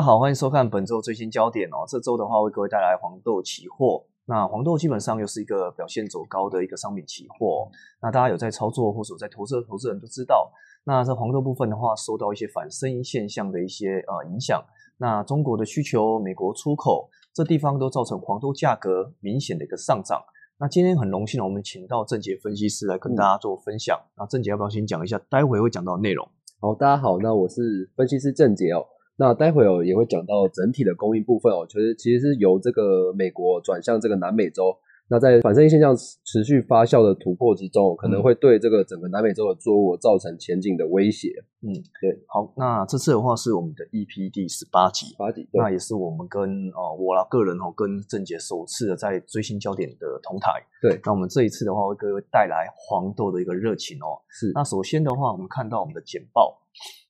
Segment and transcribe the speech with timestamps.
[0.00, 1.84] 大家好，欢迎收看本周最新焦点哦。
[1.86, 4.02] 这周的话，为各位带来黄豆期货。
[4.24, 7.68] 那黄豆基本上又是一个表现走高的一个商品期货。
[8.00, 10.50] 那大家有在操作或者在投资的投资人都知道，
[10.84, 14.64] 那这黄豆部分的话，受到一些反声音现象的一些呃影响。
[14.96, 20.18] 那中国的需求、美国出口这地方都造成黄豆价格明显的一个上涨。
[20.58, 24.00] 那今天很荣幸，我们请到郑杰分析师来跟大家做分享。
[24.16, 26.26] 那郑杰要不要先讲一下，待会会讲到的内容？
[26.58, 28.86] 好，大家好，那我是分析师郑杰哦。
[29.20, 34.74] 那待会哦也会讲到整体的供应部分哦，其实其实是由这个美国转向这个南美洲。
[35.12, 41.28] 那在反生现象持续发酵的突破之中，可能会对这个整个南美洲的作物造成前景的威胁。
[41.60, 41.68] 嗯，
[42.00, 42.16] 对。
[42.28, 50.52] 好，那这次的话是我们的 EP 第十八集，八集，那也是我们跟哦我啦个人哦跟郑杰首次的在追新焦点的同台。
[50.80, 54.16] 对，那我们这一次的话为各位带来黄豆的一个热情哦。
[54.30, 54.52] 是。
[54.54, 56.56] 那首先的话，我们看到我们的简报。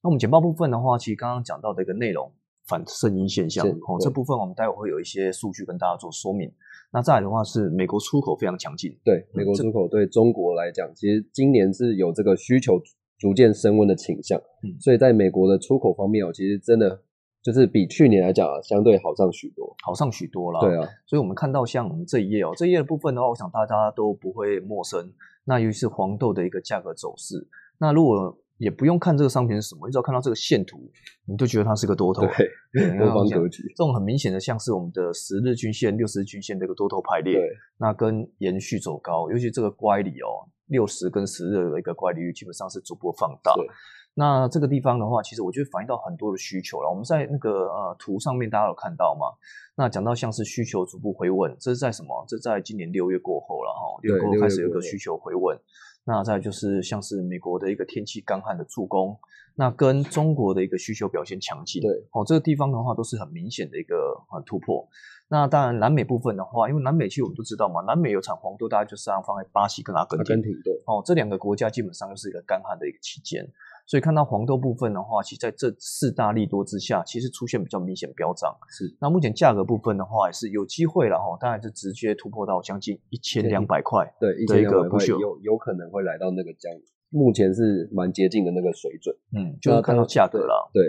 [0.03, 2.33] 那我们简报部分的话，其实刚刚讲到的一个内容，
[2.67, 6.51] 反声音现象哦，这部分我们待会会有一些数据跟大家做说明。
[6.93, 12.81] 那再来的话是美国出口非常强劲，对，美国出口对中国来讲，其实今年是有这个需求
[13.19, 17.03] 逐渐升温的倾向，嗯，所以在美国的出口方面哦，其实真的
[17.43, 20.61] 就是比去年来讲啊，相对好上许多，好上许多了。
[20.61, 25.13] 对啊，所以我们看到像我们这一页哦，这一页的部分的话，我想大家都不会陌生。
[25.45, 27.47] 那尤其是黄豆的一个价格走势，
[27.79, 30.79] 那如果也不用看这个商品是什么，你只要看到这个线图，
[31.25, 33.63] 你就觉得它是个多头，对， 多方格局。
[33.75, 43.55] 这种很明显的，像是我们的十日均线、六十日均线的一个多头排列，对，那跟延续走高，尤其这个乖离哦，六十跟十日的一个乖离率基本上是逐步放大。
[44.13, 46.91] 那这个地方的话，其实我觉得反映到很多的需求了。
[46.91, 49.25] 我们在那个呃图上面大家有看到吗？
[49.77, 52.25] 那讲到像是需求逐步回稳，这是在什么？
[52.29, 55.57] 这在今年六月过后了哈，六月过后开始有个需求回稳。
[56.05, 59.17] 那再就是像是美国的一个天气干旱的助攻，
[59.55, 64.89] 那跟中国的一个需求表现强劲，对，哦，这个地方的话都是很明显的一个呃突破。
[65.29, 73.49] 那当然南美部分的话，因为南美其实我们都知道嘛，南美有产黄豆，大概就是放在巴西跟阿根廷，阿根廷对，哦，这两个国家基本上就是一个干旱的一个期间。
[73.91, 78.57] 所以看到黄豆部分的话，其实在这四大利多之下，其实出现比较明显飙涨。
[78.69, 84.07] 是，那目前价格部分的话，也是有机会了哈，当然是直接突破到将近一千两百块。
[84.21, 86.71] 对，一千两百块有有可能会来到那个价，
[87.09, 89.13] 目前是蛮接近的那个水准。
[89.35, 90.71] 嗯，就是看到价格了。
[90.73, 90.85] 对。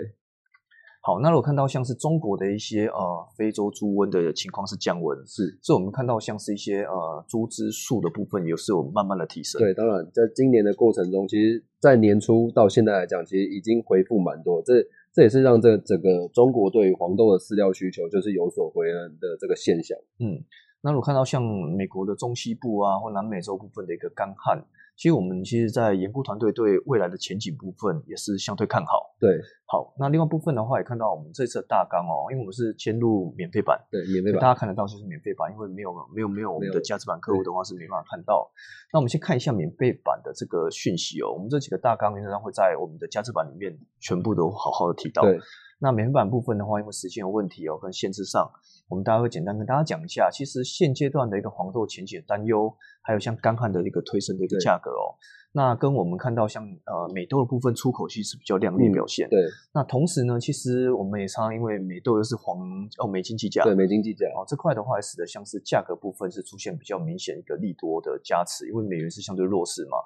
[1.04, 9.58] 好，那我看到像是中国的一些呃非洲猪瘟的情况是降温，是，所以我们看到像是一些呃猪只数的部分也是有慢慢的提升。
[9.58, 14.74] 对，当然在今年的过程中，其实，在年初到现在来讲，其实已经回复蛮多，这
[15.12, 19.98] 这也是让这整个中国对于黄豆的饲料需求就是有所回温的这个现象。
[20.20, 20.38] 嗯，
[20.82, 24.64] 那我看到像美国的中西部啊或南美洲部分的一个干旱。
[24.94, 29.16] 其实我们其实，在研估团队对未来的前景部分也是相对看好。
[29.18, 29.28] 对，
[29.66, 38.48] 好，那另外部分的话，也看到我们这次的大纲哦，因为我们是迁入免费版，对，免费版，大家看得到就是免费版，因为没有没有没有我们的价值版客户的话是没办法看到。
[38.92, 45.22] 那我们先看一下免费版的这个讯息哦，我们这几个大纲原则上会在我们的价值版里面全部都好好的提到。
[45.22, 45.38] 对。
[45.82, 48.48] 那免费版部分的话，因为时间有问题哦，跟限制上，
[48.88, 50.30] 我们大家会简单跟大家讲一下。
[50.30, 52.72] 其实现阶段的一个黄豆前景的担忧，
[53.02, 55.18] 还有像干旱的一个推升的一个价格哦，
[55.50, 59.28] 那跟我们看到像呃美豆的部分出口其实比较亮丽表现。
[59.28, 59.40] 对。
[59.74, 62.56] 那同时呢，其实我们也常因为美豆又是黄
[62.98, 69.98] 哦美金计价，对美金计价哦这块的话，使得像是价格部分是出现比较明显一个利多的加持，因为美元是相对弱势嘛。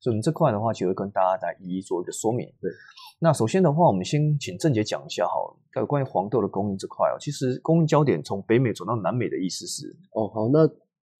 [0.00, 2.46] 所以，我们这块的话，就会跟大家再一一做一个说明。
[2.60, 2.70] 对，
[3.20, 5.32] 那首先的话，我们先请郑杰讲一下哈，
[5.78, 7.16] 有关于黄豆的供应这块哦。
[7.20, 10.66] 其实，供应焦点从北美走到南美的意思是，哦，好，那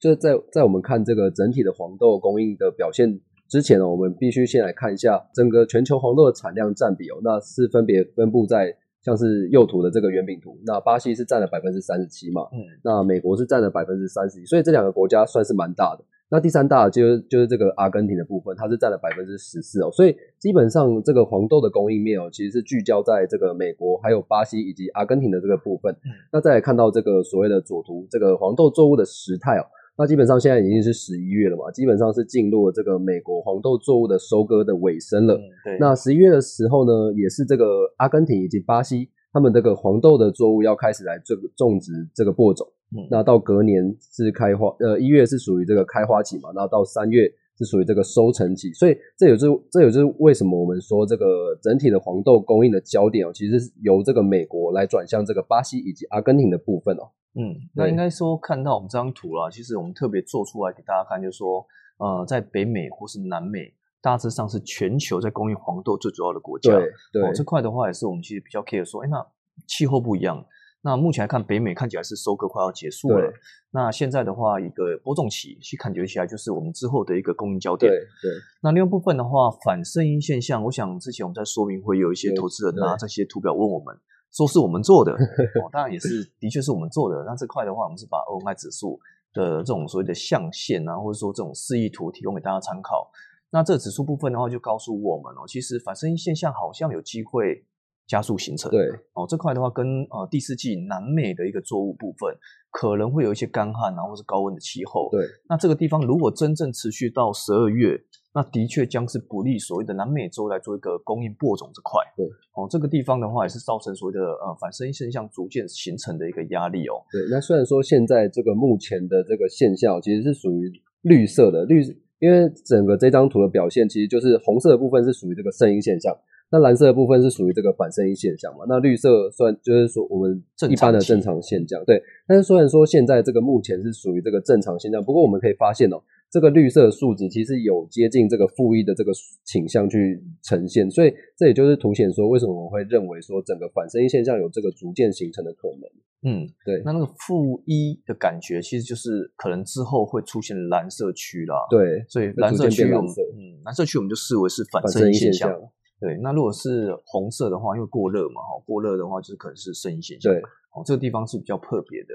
[0.00, 3.20] 就在在我们看这个整体的黄豆供应的表现
[3.50, 7.20] 之前呢，我们必须先来看一下整个全球黄豆的产量占比哦。
[7.22, 16.04] 那是分别分布在像是右图的这个圆饼图，那巴西是占了百分之三十七嘛，嗯，那美国是占了百分之三十一，所以这两个国家算是蛮大的。
[16.30, 25.94] 那第三大就是就是这个阿根廷的部分，它是占了百分之十四哦，所以基本上这个黄豆的供应面哦，其实是聚焦在这个美国、还有巴西以及阿根廷的这个部分。
[26.32, 29.66] 那再来看到这个所谓的左图，这个黄豆作物的时态哦，
[29.98, 35.36] 那基本上现在已经是十一月了嘛，基本上是进入了这个美国黄豆作物的收割的尾声了。
[35.64, 37.66] 对，那十一月的时候呢，也是这个
[37.96, 42.68] 阿根廷以及巴西他们这个黄豆的作物要开始来这个种植这个播种。
[43.10, 47.22] 那到隔年是开花，呃，一月是属于这个开花期嘛，然后到三月
[47.56, 57.10] 是属于这个收成期，所以这也是这也就是为什么我们说这个整体的黄豆供应的焦点哦，其实是由这个美国来转向这个巴西以及阿根廷的部分哦。
[57.34, 61.64] 嗯，那应该说看到我们这张图啦，其实我们特别做出来给大家看，就是说，
[61.98, 63.72] 呃，在北美或是南美，
[64.02, 66.72] 大致上是全球在供应黄豆最主要的国家。
[67.12, 69.24] 对，这块的话也是我们其实比较 care 说，哎，那
[69.68, 70.44] 气候不一样。
[70.82, 73.30] 那目前来看，北美看起来是收割快要结束了。
[73.70, 77.92] 那现在的话，一个播种期，去感觉起来就是我们之后的一个供应焦点。
[77.92, 78.32] 对对。
[78.62, 83.94] 那另外部分的话，反声音现象，我想之前我们在说明会有一些投资人拿这些图表问我们，
[84.32, 85.12] 说是我们做的，
[85.62, 87.24] 哦，当然也是的确是我们做的。
[87.26, 88.98] 那这块的话，我们是把 OMI 指数
[89.34, 93.10] 的这种所谓的象限啊，或者说这种示意图提供给大家参考。
[93.50, 97.66] 那这指数部分的话，就告诉我们哦，其实反声音现象好像有机会。
[98.10, 102.34] 加速形成对哦，这块的话跟呃第四季南美的一个作物部分
[102.72, 105.08] 可能会有一些干旱啊，或是高温的气候。
[105.12, 107.96] 对，那这个地方如果真正持续到十二月，
[108.34, 112.02] 那的确将是不利所谓的南美洲来做一个供应播种这块。
[112.16, 116.98] 对哦，这个地方的话也是造成所谓的呃反声音现象逐渐形成的一个压力哦。
[117.12, 120.72] 对，那虽然说现在这个目前的这个现象其实是属于
[121.02, 121.80] 绿色的绿，
[122.18, 126.12] 因为整个这张图的表现其实就是红色的部分是属于这个声音现象。
[126.52, 128.64] 那蓝色的部分是属于这个反声音现象嘛？
[128.68, 132.02] 那绿色算就是说我们一般的正常现象，对。
[132.26, 139.12] 但是虽然说现在这个目前是属于这个正常现象，不过我们可以发现哦，这个绿色数值其实有接近这个负一的这个
[139.44, 145.88] 倾向去呈现，所以这也就是凸显说为什么我会认为说整个反声音现象有这个逐渐形成的可能。
[146.22, 146.82] 嗯，对。
[146.84, 151.54] 那那个负一的感觉其实就是可能之后会出现蓝色区啦。
[151.70, 153.08] 对，所以蓝色区我们
[153.38, 155.56] 嗯蓝色区我们就视为是反声音现象。
[156.00, 160.32] 对，那如果是红色的话，因为过热嘛，哈，过热的话就是可能是声音现象。
[160.32, 160.40] 对，
[160.72, 162.14] 哦，这个地方是比较特别的。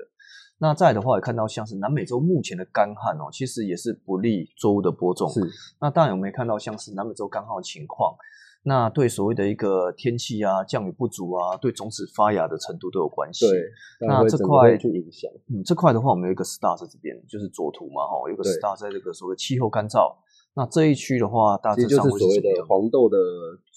[0.57, 5.29] 那再的话，也看到像是南美洲目前的干旱哦，其实也是不利作物的播种。
[5.29, 5.39] 是。
[5.79, 8.15] 那当然，我们也看到像是南美洲干旱的情况，
[8.63, 13.45] 那对所谓的一个天气啊、降雨不足啊，对种子发芽的程度都有关系。
[13.47, 14.07] 对。
[14.07, 15.29] 那这块去影响。
[15.53, 20.15] 嗯，这块的话，我们有一个 star 在这边，就是左图嘛，哈，有个 star 在这个所谓气候干燥。
[20.57, 23.17] 那这一区的话，大致上就是所谓的黄豆的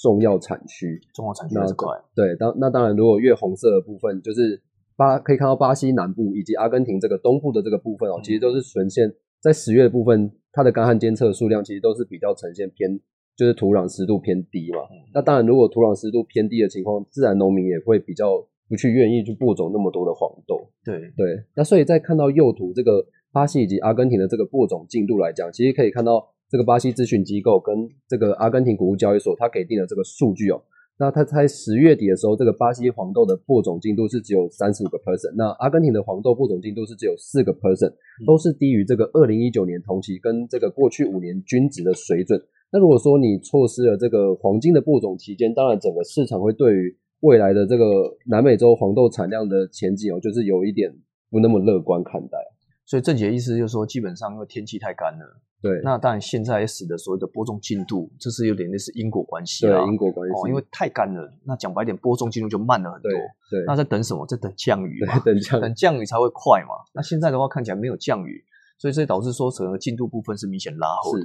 [0.00, 1.88] 重要产区，重要产区这块。
[2.14, 4.62] 对，当那当然，如果越红色的部分，就是
[4.96, 13.00] 巴可以看到巴西南部以及阿根廷这个东部的这个部分哦，其实都是呈现在十月部分，它的干旱监测数量其实都是比较呈现偏，
[13.36, 14.78] 就是土壤湿度偏低嘛。
[15.12, 20.70] 那当然，如果土壤湿度偏低的情况，自然农民也会比较不去愿意去播种那么多的黄豆。
[20.84, 26.30] 对对，那所以在看到右图这个巴西以及阿根廷的这个播种进度来讲，其实可以看到。
[26.50, 27.74] 这个巴西咨询机构跟
[28.08, 30.62] 这个阿根廷谷物交易所，它给定了这个数据哦。
[31.00, 37.92] 那它在十月底的时候，这个巴西黄豆的播种进度是只有三十五个 percent，那阿根廷的黄豆播种进度是只有四个 percent，
[38.26, 42.42] 都是低于这个二零一九年同期跟这个过去五年均值的水准。
[42.72, 47.84] 那如果说你错失了这个黄金的播种期间，当然整个市场会对于未来的这个
[48.26, 50.92] 南美洲黄豆产量的前景哦，就是有一点
[51.30, 52.38] 不那么乐观看待。
[52.88, 55.42] 所以郑姐的意思就是说，基本上因为天气太干了。
[55.60, 59.78] 对，那当然现在也使得所谓的播种进度，这是有点类似因果关系啊。
[59.78, 60.32] 对，因果关系。
[60.34, 63.10] 哦，因为太干了，那讲白点，播种进度就慢了很多。
[63.50, 64.26] 对，那在等什么？
[64.26, 65.18] 在等降雨嘛。
[65.18, 66.80] 等降等降雨才会快嘛。
[66.94, 68.42] 那现在的话看起来没有降雨，
[68.78, 71.24] 所以这导致说整个进度部分是明显拉后的。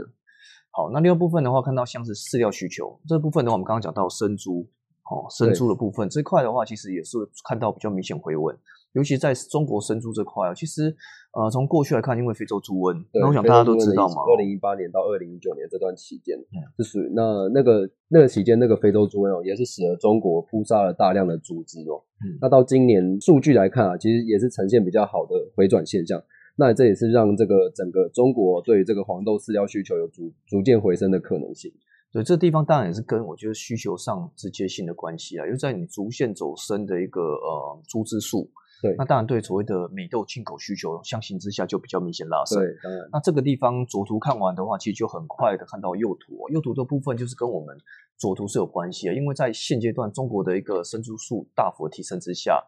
[0.71, 4.68] 好，那另外部分的话，看到像是饲料需求这部分的话，我们刚刚讲到生猪，
[5.10, 7.17] 哦，生猪的部分这块的话，其实也是
[7.48, 8.53] 看到比较明显回稳。
[8.94, 10.96] 尤其在中国生猪这块啊，其实
[11.34, 16.38] 呃从过去来看，因为非洲猪瘟，那我想大家都知道嘛，二零一八年到二零一九年这段期间，
[16.78, 22.02] 是属于那那个那个期间，那个非洲猪瘟哦，也是使得中国扑杀了大量的猪只哦。
[22.24, 26.22] 嗯那到今年数据来看啊，其实也是呈现比较好的回转现象。
[26.56, 31.74] 那这也是让这个整个中国对于这个黄豆饲料需求有逐逐渐回升的可能性。
[32.12, 38.48] 对，这地方当然也是跟我觉得需求上直接性的关系啊，因为在你逐渐走升的一个呃猪只数。
[38.84, 42.60] 对，那当然对所谓的美豆进口需求，相形之下就比较明显拉升。
[42.60, 43.10] 对，当然。
[43.13, 46.50] 那这个地方左图看完的话，其实就很快的看到右图。
[46.50, 47.78] 右图的部分就是跟我们
[48.18, 52.62] 左图是有关系的，因为在现阶段中国的一个生猪数大幅提升之下，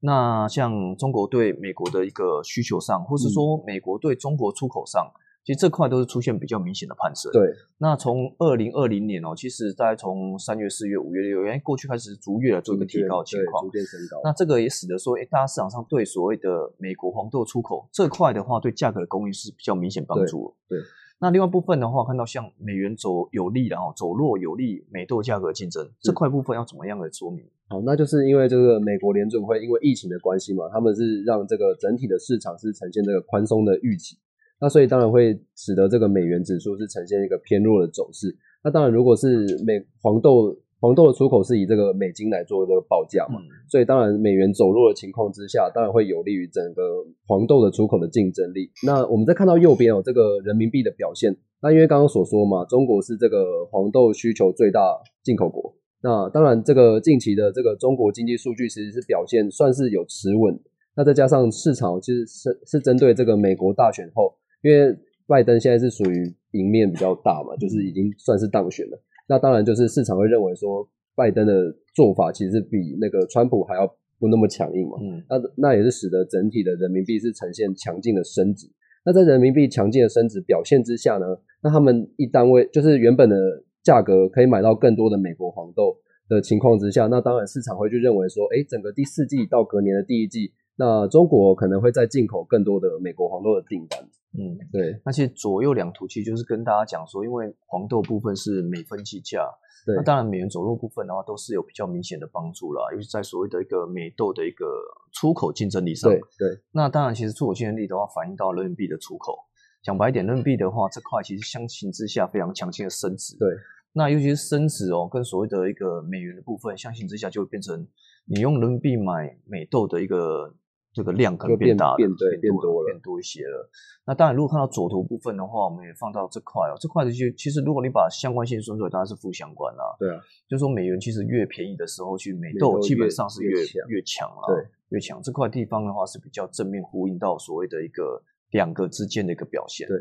[0.00, 5.12] 那像中国对美国的一个需求上，或是说美国对中国出口上。
[5.50, 7.32] 其实这块都是出现比较明显的攀升。
[7.32, 7.42] 对，
[7.78, 14.20] 那从二零二零年哦，其实大概从三月、四月、五月、六月，过去开始逐月做一个提高情况，逐渐升高。
[14.22, 20.54] 那这个也使得说，哎，大家市场上对所谓的美国黄豆出口这块的话，对价格的供应是比较明显帮助。
[20.68, 20.78] 对。
[21.18, 27.44] 那另外部分的话，看到像美元走有利，然后走弱有利美豆价格竞争这块部分要怎么样的说明？
[27.68, 34.16] 好，那就是因为这个美国联准会因为疫情的关系嘛，他们是让这个整体的市场是呈现这个宽松的预期。
[34.60, 38.36] 那所以当然会使得这个美元指数是呈现一个偏弱的走势。
[38.62, 46.82] 那当然，如果是美黄豆黄豆的出口是以这个美金来做这个报价嘛，所以当然美元走弱的情况之下，当然会有利于整个
[47.26, 48.70] 黄豆的出口的竞争力。
[48.86, 51.34] 那我们再看到右边哦，这个人民币的表现。
[51.62, 54.80] 那因为刚刚所说嘛，中国是这个黄豆需求最大
[55.22, 60.58] 进口国，那当然，这个近期的这个中国经济数据其实是表现算是有持稳。
[60.96, 69.02] 那再加上市场其实是是针对这个美国大选后，因为拜登现在是属于赢面比较大嘛，就是已经算是当选了。
[69.28, 73.86] 那当然就是市场会认为说，拜登的做法其实比那个川普还要
[74.18, 74.98] 不那么强硬嘛。
[75.02, 78.66] 嗯，那那也是使得整体的人民币是呈现强劲的升值。
[79.04, 81.26] 那在人民币强劲的升值表现之下呢，
[81.62, 83.36] 那他们一单位就是原本的。
[83.82, 85.96] 价格可以买到更多的美国黄豆
[86.28, 94.00] 的情况之下，那当然市场会去认为说，哎，整个第四季到隔年的第一季，那中国可能会再进口更多的美国黄豆的订单。
[94.32, 94.98] 嗯，对。
[95.04, 99.44] 那其实左右两图其实就是跟大家讲说，因为黄豆部分是美分计价，
[99.84, 99.94] 对。
[99.96, 104.64] 那当然美元走弱部分的话，都是有比较明显的帮助啦，尤其在所谓的一个美豆的一个
[105.12, 106.10] 出口竞争力上。
[106.10, 106.58] 对对。
[106.72, 109.36] 那当然，其实出口竞争力的话，反映到人民币的出口。
[109.82, 113.36] 讲白一点，人民币的话，这块其实相形之下非常强劲的升值。
[113.36, 113.48] 对。
[113.92, 117.86] 那尤其是升值哦，跟所谓的一个美元的部分，相形之下就会变成
[118.24, 120.54] 你用人民币买美豆的一个
[120.92, 123.70] 这个量可能变大，变对变多了，变多一些了。
[124.04, 129.84] 那当然，如果看到左图部分的话，我们也放到这块哦，这块的就其实如果你把相关性算出来，当然是负相关啦。
[129.98, 133.52] 对啊，就是说美元其实越便宜的时候，去美豆基本上是越
[133.88, 135.22] 越强了，对，越强。
[135.22, 138.20] 这块地方的话是比较正面呼应到所谓的一个
[138.50, 139.86] 两个之间的一个表现。
[139.86, 139.96] 对。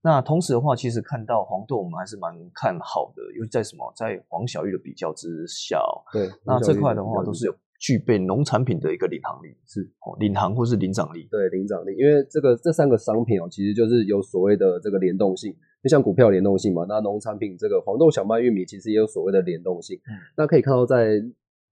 [0.00, 21.22] 那同时的话，其实看到黄豆，我们还是蛮看好的，因为在什么，在黄小玉的比较之下，哦对，那这块的话都是有具备农产品的一个领航力，是哦，领航或是领涨力，对，领涨力，因为这个这三个商品哦，其实就是有所谓的这个联动性，就像股票联动性嘛，那农产品这个黄豆、小麦、玉米其实也有所谓的联动性，嗯，那可以看到在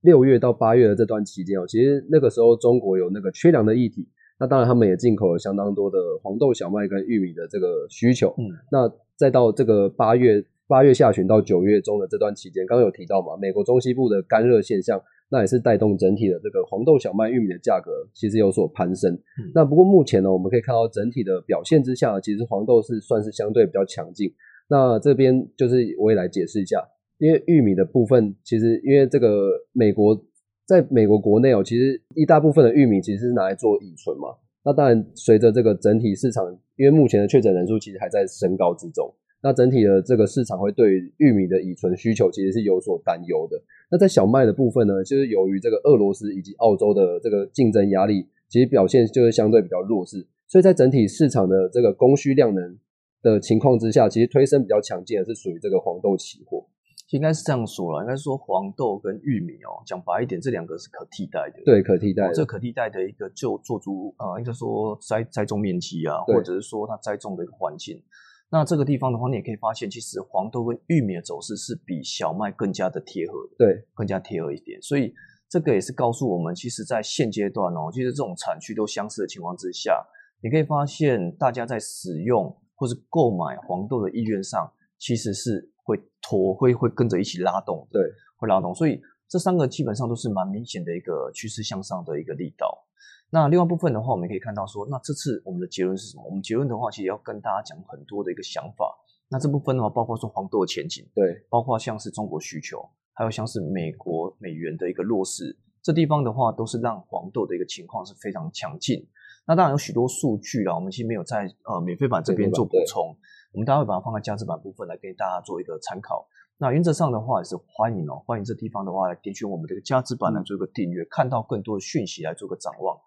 [0.02, 4.08] 六月到八月的这段期间哦，其实那个时候中国有那个缺粮的议题。
[4.38, 8.28] 那当然，他们也进口了相当多的黄豆、小麦跟玉米的这个需求。
[8.36, 8.86] 嗯，那
[9.16, 19.18] 再到这个八月八月下旬到九月中的这段期间，刚刚有提到嘛，美国中西部的干热现象，那也是带动整体的这个黄豆、小麦、玉米的价格其实有所攀升。
[19.54, 24.32] 那不过目前呢，我们可以看到整体的表现之下，其实黄豆是算是相对比较强劲。
[24.68, 26.82] 那这边就是我也来解释一下，
[27.18, 30.20] 因为玉米的部分，其实因为这个美国。
[30.68, 34.34] 在美国国内哦，其实一大部分的玉米其实是拿来做乙醇嘛。
[34.64, 39.08] 那当然，随着这个整体市场，因为目前的确诊人数其实还在升高之中，
[39.42, 43.62] 那整体的这个市场会对于玉米的乙醇需求其实是有所担忧的。
[43.90, 50.26] 那在小麦的部分呢，就是由于这个俄罗斯以及澳洲的这个竞争压力，其实表现就是相对比较弱势。
[50.48, 52.78] 所以在整体市场的这个供需量能
[53.22, 56.66] 的情况之下，其实推升比较强劲的是属于这个黄豆期货。
[57.10, 61.62] 应该是这样说了，应该说黄豆跟玉米哦，讲白一点，这两个是可替代的。
[61.64, 62.32] 对，可替代。
[62.32, 68.02] 这可替代的一个就做出啊，应该说栽栽种面积啊，或者是说它栽种的一个环境。
[68.50, 73.56] 那这个地方的话，你也可以发现，其实黄豆跟玉米的走势是比小麦更加的贴合的。
[73.58, 74.80] 对，更加贴合一点。
[74.80, 75.12] 所以
[75.48, 80.04] 这个也是告诉我们，其实，在现阶段哦，其实这种产区都相似的情况之下，
[80.42, 85.72] 你可以发现大家在使用或是购买黄豆的意愿上，其实是。
[85.86, 88.02] 会拖，会会跟着一起拉动，对，
[88.38, 92.85] 会拉动，所以这三个基本上都是蛮明显的一个趋势向上的一个力道。
[93.30, 96.24] 那另外部分的话，我们可以看到说，那这次我们的结论是什么？
[96.24, 98.96] 我们结论的话，其实要跟大家讲很多的一个想法。
[99.28, 109.04] 那这部分的话，包括说黄豆的前景，对，包括像是中国需求，还有像是美国美元的一个弱势，这地方的话，都是让黄豆的一个情况是非常强劲。
[109.46, 113.16] 那当然有许多数据啊，我们其实没有在呃免费版这边做补充。
[113.52, 116.26] 我们大家会把它放在价值版部分来给大家做一个参考。
[116.58, 122.98] 那原则上的话也是欢迎哦，欢迎这地方的话来点选我们这个价值版来做一个订阅，看到更多的讯息来做个展望。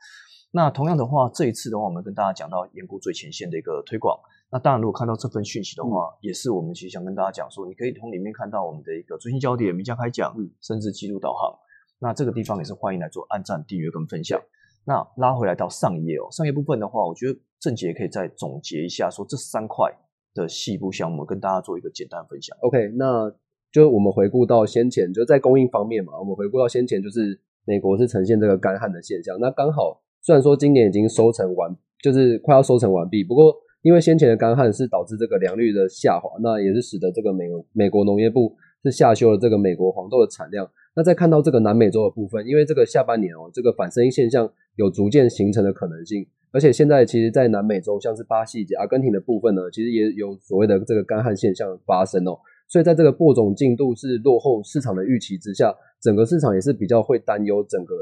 [0.51, 4.19] 那同样的话，这一次的话，我们跟大家讲到研估最前线的一个推广。
[4.49, 11.53] 那当然，如果看到这份讯息的话，也是我们其实想跟大家讲说，你可以从里面看到我们的一个最新焦点、名家开讲，甚至记录导航。
[11.99, 14.41] 那这个地方也是欢迎来做按赞、订阅跟分享。
[14.85, 19.91] 那拉回来到上一页哦，上一页部分的话，我觉得郑杰可以再总结一下，说这三块。
[20.35, 22.55] 的细部项目跟大家做一个简单分享。
[22.61, 23.29] OK，那
[23.71, 29.35] 就我们回顾到先前就在供应方面嘛，我们回顾到先前就是美国是呈现这个干旱的现象。
[29.41, 40.69] 那刚好虽然说今年已经收成完，就是快要收成完毕，不过因为先前的干旱是导致这个良率的下滑，那也是使得这个美美国农业部是下修了这个美国黄豆的产量。
[40.99, 46.27] 那再看到这个南美洲的部分，因为这个下半年哦，这个反声音现象有逐渐形成的可能性。
[46.51, 52.37] 而且现在其实，在南美洲，像是巴西以及阿根廷的部分呢，其实也有所谓的这个干旱现象发生哦。
[52.67, 57.95] 所以在这个播种进度是落后市场的预期之下，整个市场也是比较会担忧整个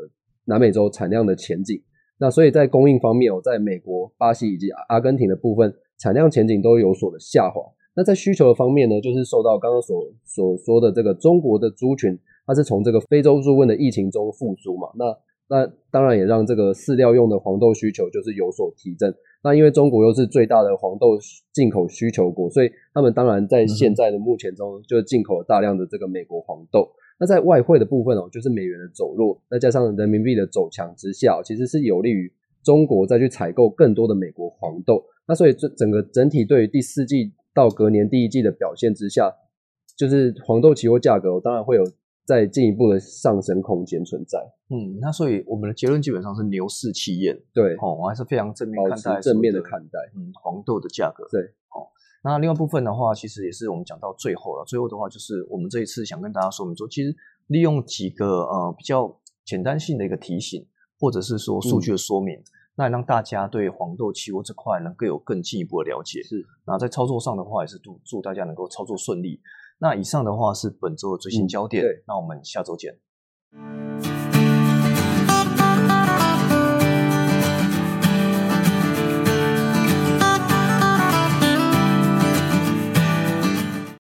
[0.46, 1.80] 南美洲产量的前景。
[2.18, 7.62] 那所以在供应方面哦，在美国、巴西以及阿根廷的部分，产量前景都有所的下滑。
[7.96, 15.16] 那在需求的方面呢，就是受到刚刚所所说的这个中国的猪群它是从这个非洲猪瘟的疫情中复苏嘛，那
[15.50, 19.14] 那当然也让这个饲料用的黄豆需求就是有所提振。
[19.44, 21.18] 那因为中国又是最大的黄豆
[21.54, 26.90] 进口需求国，所以他们当然在现在的目前中就进口了大量的这个美国黄豆。
[27.20, 32.32] 那在外汇的部分哦，就是美元的走弱，再加上人民币的走强之下，其实是有利于
[32.64, 35.04] 中国再去采购更多的美国黄豆。
[35.28, 39.34] 那所以这整个整体对于第四季到隔年第一季的表现之下，
[39.98, 41.84] 就是黄豆期货价格当然会有
[42.28, 44.38] 再进一步的上升空间存在。
[44.70, 49.98] 嗯，那所以我们的结论基本上是牛市气焰，对，哦，我还是非常正面保看待正面的的看待。
[50.14, 51.26] 嗯黄豆的价格。
[51.32, 51.42] 对，
[51.72, 51.88] 哦，
[52.22, 54.66] 那另外部分的话，其实也是我们讲到最后了。
[54.66, 57.16] 最后的话，就是我们这一次想跟大家说明说，其实
[57.48, 60.68] 利用几个呃比较简单性的一个提醒，
[61.00, 62.38] 或者是说数据的说明，
[62.76, 66.22] 那让大家对黄豆期货这块能够有更进一步的了解。
[66.24, 69.40] 是，那在操作上的话，也是祝祝大家能够操作顺利。
[69.80, 74.17] 那以上的话是本周的最新焦点那我们下周见。